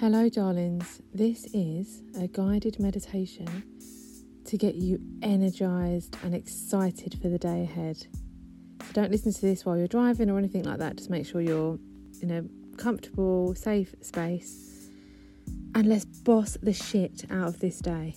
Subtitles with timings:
[0.00, 1.02] Hello, darlings.
[1.12, 3.64] This is a guided meditation
[4.46, 7.98] to get you energized and excited for the day ahead.
[7.98, 10.96] So, don't listen to this while you're driving or anything like that.
[10.96, 11.78] Just make sure you're
[12.22, 14.88] in a comfortable, safe space.
[15.74, 18.16] And let's boss the shit out of this day.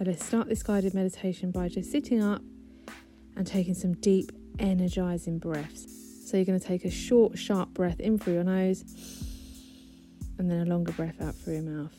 [0.00, 2.42] Let's start this guided meditation by just sitting up
[3.36, 5.86] and taking some deep, energizing breaths.
[6.28, 9.23] So, you're going to take a short, sharp breath in through your nose
[10.38, 11.94] and then a longer breath out through your mouth.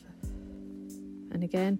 [1.32, 1.78] And again.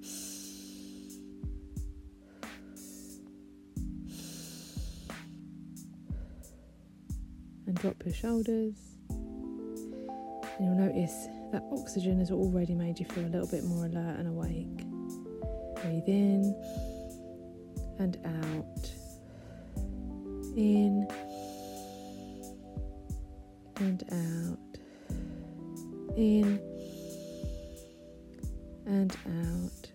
[7.66, 8.74] And drop your shoulders.
[9.08, 14.18] And you'll notice that oxygen has already made you feel a little bit more alert
[14.18, 14.84] and awake.
[15.82, 16.54] Breathe in
[17.98, 18.90] and out.
[20.56, 21.06] In
[23.78, 24.75] and out
[26.16, 26.60] in
[28.86, 29.90] and out.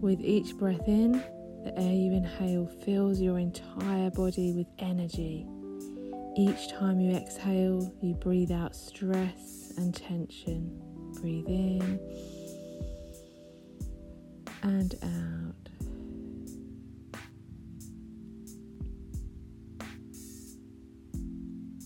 [0.00, 1.22] With each breath in,
[1.64, 5.46] the air you inhale fills your entire body with energy.
[6.36, 10.80] Each time you exhale, you breathe out stress and tension.
[11.20, 12.00] Breathe in
[14.62, 15.69] and out.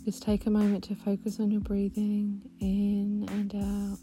[0.04, 3.98] Just take a moment to focus on your breathing in and out.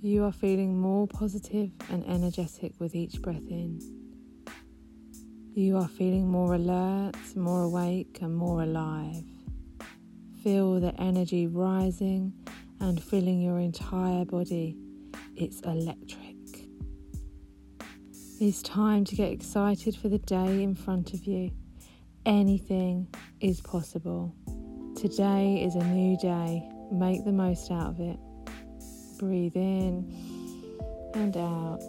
[0.00, 3.80] You are feeling more positive and energetic with each breath in.
[5.54, 9.24] You are feeling more alert, more awake, and more alive.
[10.44, 12.32] Feel the energy rising
[12.78, 14.76] and filling your entire body.
[15.34, 16.29] It's electric.
[18.42, 21.50] It's time to get excited for the day in front of you.
[22.24, 23.06] Anything
[23.42, 24.34] is possible.
[24.96, 26.66] Today is a new day.
[26.90, 28.18] Make the most out of it.
[29.18, 30.10] Breathe in
[31.12, 31.82] and out.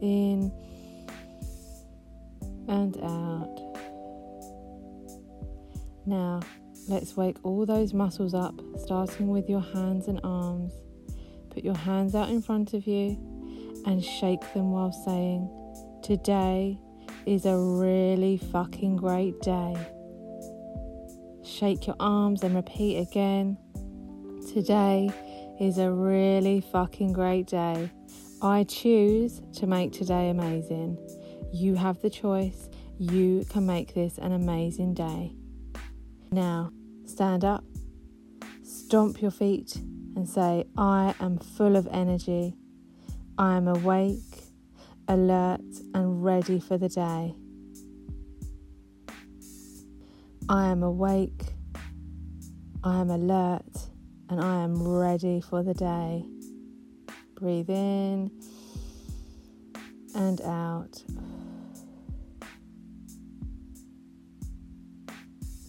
[0.00, 0.50] In
[2.66, 3.60] and out.
[6.06, 6.40] Now,
[6.88, 10.72] let's wake all those muscles up, starting with your hands and arms.
[11.50, 13.37] Put your hands out in front of you
[13.88, 15.48] and shake them while saying,
[16.02, 16.78] Today
[17.24, 19.74] is a really fucking great day.
[21.42, 23.56] Shake your arms and repeat again.
[24.52, 25.10] Today
[25.58, 27.90] is a really fucking great day.
[28.42, 30.98] I choose to make today amazing.
[31.50, 32.68] You have the choice.
[32.98, 35.32] You can make this an amazing day.
[36.30, 36.72] Now,
[37.06, 37.64] stand up,
[38.62, 39.76] stomp your feet,
[40.14, 42.54] and say, I am full of energy.
[43.40, 44.48] I am awake
[45.06, 45.60] alert
[45.94, 47.36] and ready for the day.
[50.48, 51.44] I am awake,
[52.82, 53.62] I am alert,
[54.28, 56.24] and I am ready for the day.
[57.36, 58.32] Breathe in
[60.16, 61.04] and out.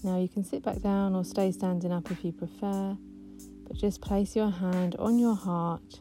[0.03, 2.97] Now you can sit back down or stay standing up if you prefer,
[3.67, 5.99] but just place your hand on your heart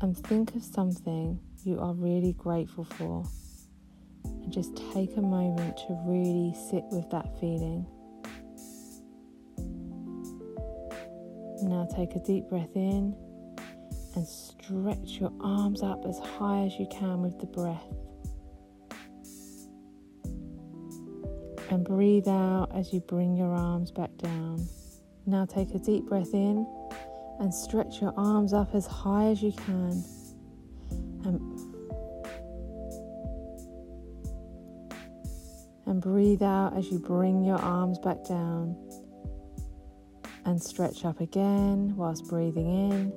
[0.00, 3.24] and think of something you are really grateful for.
[4.24, 7.86] And just take a moment to really sit with that feeling.
[11.62, 13.14] Now take a deep breath in
[14.14, 17.84] and stretch your arms up as high as you can with the breath.
[21.70, 24.66] And breathe out as you bring your arms back down.
[25.26, 26.66] Now take a deep breath in
[27.40, 30.04] and stretch your arms up as high as you can.
[31.24, 31.40] And,
[35.86, 38.76] and breathe out as you bring your arms back down.
[40.44, 43.12] And stretch up again whilst breathing in.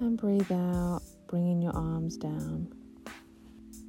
[0.00, 2.72] And breathe out, bringing your arms down.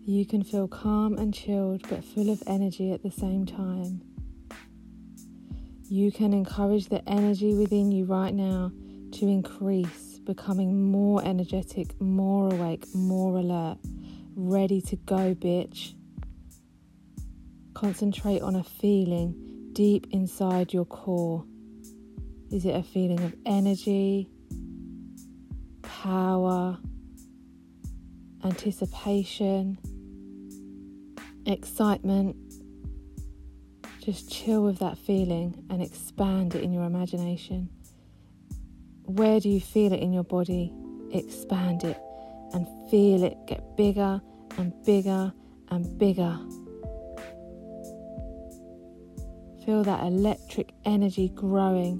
[0.06, 4.02] You can feel calm and chilled but full of energy at the same time.
[5.90, 8.74] You can encourage the energy within you right now
[9.14, 13.78] to increase, becoming more energetic, more awake, more alert,
[14.36, 15.94] ready to go, bitch.
[17.74, 21.46] Concentrate on a feeling deep inside your core.
[22.52, 24.30] Is it a feeling of energy,
[25.84, 26.78] power,
[28.44, 29.78] anticipation,
[31.46, 32.36] excitement?
[34.08, 37.68] Just chill with that feeling and expand it in your imagination.
[39.04, 40.72] Where do you feel it in your body?
[41.12, 42.00] Expand it.
[42.54, 44.22] and feel it get bigger
[44.58, 45.34] and bigger
[45.72, 46.40] and bigger.
[49.66, 52.00] Feel that electric energy growing.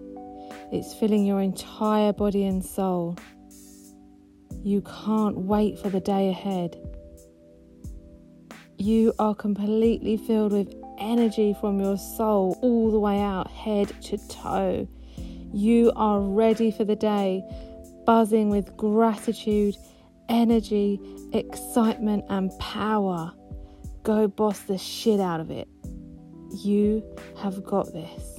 [0.72, 3.18] It's filling your entire body and soul.
[4.64, 6.78] You can't wait for the day ahead.
[8.78, 14.18] You are completely filled with energy from your soul all the way out, head to
[14.28, 14.88] toe.
[15.54, 17.44] You are ready for the day,
[18.06, 19.76] buzzing with gratitude,
[20.30, 21.00] energy,
[21.34, 23.34] excitement, and power.
[24.04, 25.68] Go boss the shit out of it.
[26.52, 27.04] You
[27.38, 28.37] have got this.